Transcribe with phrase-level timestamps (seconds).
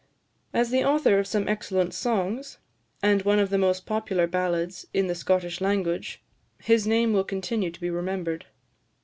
[0.51, 2.57] As the author of some excellent songs,
[3.03, 6.23] and one of the most popular ballads in the Scottish language,
[6.59, 8.47] his name will continue to be remembered.